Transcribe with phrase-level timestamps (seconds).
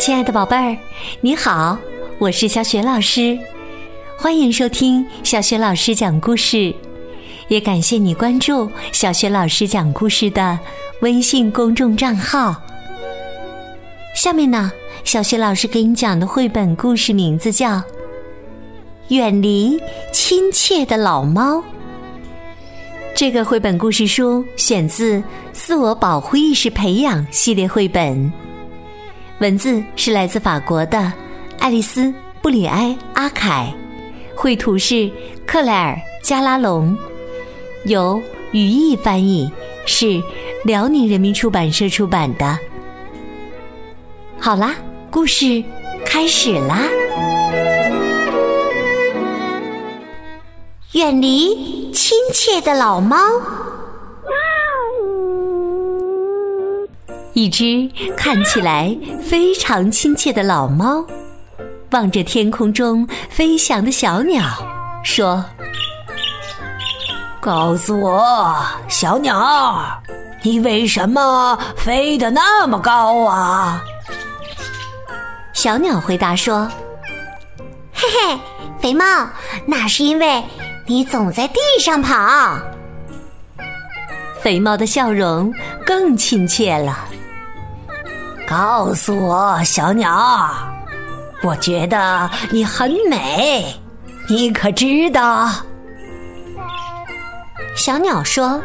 [0.00, 0.76] 亲爱的宝贝儿，
[1.20, 1.78] 你好，
[2.18, 3.38] 我是小雪老师，
[4.18, 6.74] 欢迎收听小雪老师讲故事，
[7.46, 10.58] 也感谢你关注小雪老师讲故事的
[11.02, 12.60] 微信公众账号。
[14.16, 14.72] 下面呢，
[15.04, 17.76] 小雪老师给你讲的绘本故事名字叫
[19.06, 19.80] 《远离
[20.12, 21.58] 亲切的老猫》。
[23.14, 25.18] 这个绘本故事书选自
[25.52, 28.32] 《自我保护意识培养》系列绘本。
[29.38, 31.12] 文字是来自法国的
[31.58, 32.04] 爱丽丝·
[32.40, 33.72] 布里埃·阿凯，
[34.34, 35.10] 绘图是
[35.46, 35.94] 克莱尔·
[36.26, 36.96] 加拉隆，
[37.84, 38.20] 由
[38.52, 39.50] 语义翻译，
[39.86, 40.20] 是
[40.64, 42.58] 辽宁人民出版社出版的。
[44.38, 44.74] 好啦，
[45.10, 45.62] 故事
[46.04, 46.88] 开始啦！
[50.92, 53.16] 远离亲切的老猫。
[57.32, 61.02] 一只看起来非常亲切的老猫，
[61.92, 64.44] 望着天空中飞翔的小鸟，
[65.02, 65.42] 说
[67.40, 68.54] ：“告诉我，
[68.86, 69.82] 小鸟，
[70.42, 73.82] 你为什么飞得那么高啊？”
[75.54, 76.70] 小鸟回答说
[77.94, 78.38] ：“嘿嘿，
[78.78, 79.04] 肥猫，
[79.64, 80.44] 那是因为
[80.86, 82.58] 你总在地上跑。”
[84.42, 85.52] 肥猫的笑容
[85.86, 86.98] 更亲切了。
[88.48, 90.50] 告诉我，小鸟，
[91.42, 93.64] 我觉得你很美，
[94.28, 95.48] 你可知道？
[97.76, 98.60] 小鸟说：“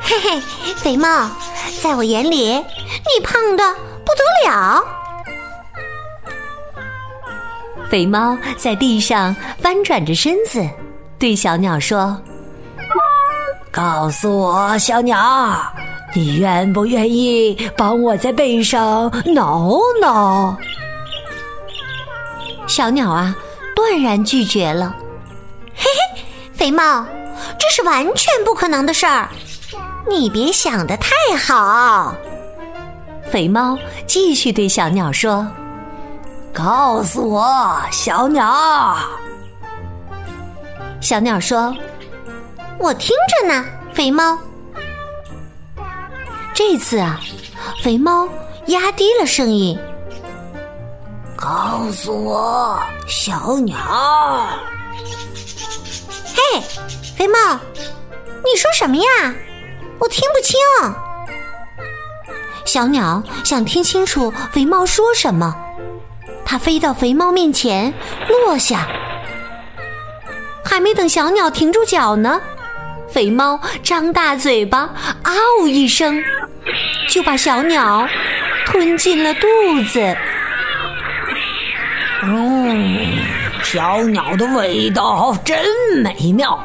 [0.00, 0.40] 嘿嘿，
[0.76, 1.28] 肥猫，
[1.82, 4.84] 在我眼里，你胖的不得了。”
[7.90, 10.64] 肥猫在地上翻转着身子，
[11.20, 12.16] 对小鸟说
[13.70, 15.54] ：“告诉我，小鸟。”
[16.12, 20.56] 你愿不愿意帮我在背上挠挠？
[22.66, 23.32] 小鸟啊，
[23.76, 24.96] 断然拒绝了。
[25.76, 25.84] 嘿
[26.16, 26.22] 嘿，
[26.52, 27.06] 肥猫，
[27.58, 29.28] 这是完全不可能的事儿，
[30.08, 32.12] 你别想的太好。
[33.30, 35.46] 肥猫继续对小鸟说
[36.52, 38.96] ：“告诉我，小鸟。”
[41.10, 41.76] 小鸟说
[42.78, 44.38] ：“我听着呢，肥猫。”
[46.54, 47.18] 这次啊，
[47.82, 48.28] 肥猫
[48.66, 49.76] 压低了声音，
[51.34, 53.76] 告诉我，小鸟。
[56.26, 56.60] 嘿，
[57.16, 57.58] 肥猫，
[58.44, 59.34] 你说什么呀？
[59.98, 60.60] 我听不清。
[62.64, 65.56] 小鸟想听清楚肥猫说什么，
[66.44, 67.92] 它飞到肥猫面前
[68.28, 68.86] 落下，
[70.70, 72.40] 还没等小鸟停住脚呢，
[73.08, 74.88] 肥猫张大嘴巴，
[75.24, 76.22] 嗷一声。
[77.08, 78.06] 就把小鸟
[78.64, 79.48] 吞进了肚
[79.88, 80.16] 子。
[82.22, 83.18] 嗯，
[83.64, 85.58] 小鸟的味道真
[86.04, 86.56] 美妙，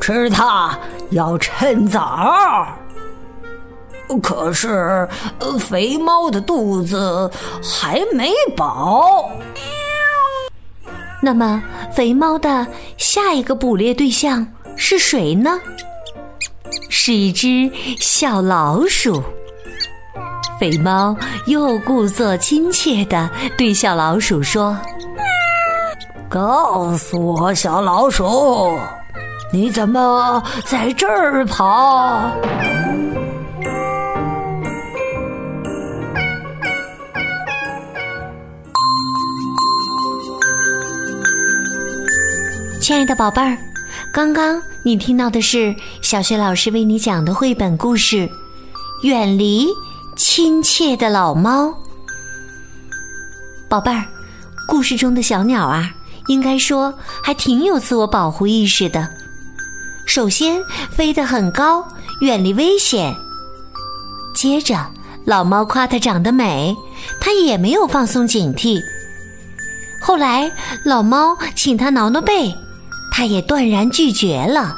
[0.00, 0.78] 吃它
[1.10, 2.68] 要趁早。
[4.22, 5.08] 可是，
[5.58, 7.28] 肥猫的肚子
[7.64, 9.28] 还没饱。
[11.20, 11.62] 那么，
[11.96, 12.66] 肥猫的
[13.14, 14.44] 下一个捕猎对象
[14.74, 15.60] 是谁呢？
[16.90, 17.70] 是一只
[18.00, 19.22] 小老鼠。
[20.58, 21.16] 肥猫
[21.46, 24.76] 又故作亲切的对小老鼠说
[26.28, 28.76] ：“告诉我，小老鼠，
[29.52, 32.20] 你怎么在这儿跑？”
[42.84, 43.56] 亲爱的宝贝儿，
[44.12, 48.28] 刚刚你听到的是小学老师为你讲的绘本故事
[49.02, 49.66] 《远离》。
[50.16, 51.74] 亲切的老猫，
[53.70, 54.04] 宝贝儿，
[54.68, 55.94] 故事中的小鸟啊，
[56.26, 56.92] 应该说
[57.22, 59.08] 还挺有自我保护意识的。
[60.04, 60.60] 首先
[60.94, 61.88] 飞得很高，
[62.20, 63.14] 远离危险；
[64.34, 64.76] 接着
[65.24, 66.76] 老猫夸它长得美，
[67.18, 68.78] 它也没有放松警惕。
[70.02, 70.52] 后来
[70.84, 72.54] 老猫请它挠挠背，
[73.16, 74.76] 它也断然拒绝了。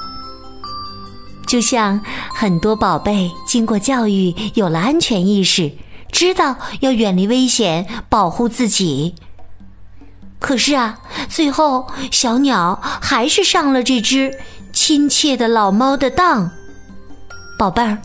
[1.47, 1.99] 就像
[2.35, 5.73] 很多宝贝经过教育有了安全意识，
[6.13, 9.15] 知道要远离危险，保护自己。
[10.39, 10.99] 可是啊，
[11.31, 14.39] 最后小鸟还是上了这只
[14.71, 16.51] 亲切的老猫的当。
[17.59, 17.97] 宝贝儿，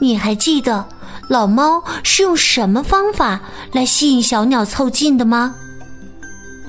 [0.00, 0.88] 你还记得
[1.28, 3.40] 老猫是用什么方法
[3.70, 5.54] 来吸引小鸟凑近的吗？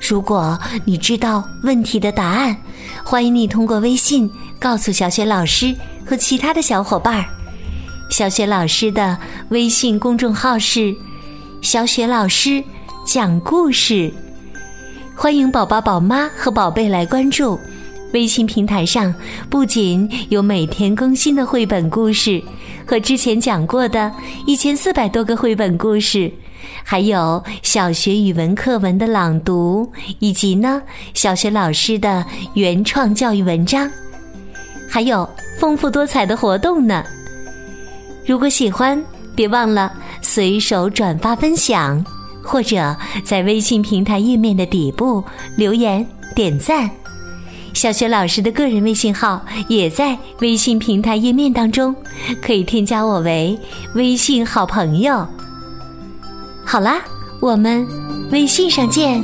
[0.00, 2.56] 如果你知道问题的答案，
[3.04, 5.74] 欢迎你通过微信告诉小雪老师。
[6.10, 7.24] 和其他的小伙伴儿。
[8.10, 9.16] 小雪老师的
[9.50, 10.92] 微信公众号是
[11.62, 12.60] “小雪老师
[13.06, 14.12] 讲故事”，
[15.14, 17.56] 欢迎宝宝、宝妈和宝贝来关注。
[18.12, 19.14] 微信平台上
[19.48, 22.42] 不仅有每天更新的绘本故事，
[22.84, 24.12] 和之前讲过的
[24.46, 26.28] 一千四百多个绘本故事，
[26.82, 30.82] 还有小学语文课文的朗读，以及呢
[31.14, 32.24] 小学老师的
[32.54, 33.90] 原创教育文章，
[34.88, 35.28] 还有
[35.58, 37.04] 丰富多彩的活动呢。
[38.26, 39.02] 如果喜欢，
[39.34, 42.04] 别忘了随手转发分享，
[42.42, 45.22] 或者在微信平台页面的底部
[45.56, 46.90] 留言点赞。
[47.72, 51.94] 小学老师的个人微信号也在微信平台页面当中，
[52.42, 53.58] 可以添加我为
[53.94, 55.26] 微信好朋友。
[56.70, 57.02] 好啦，
[57.40, 57.84] 我们
[58.30, 59.20] 微信上见。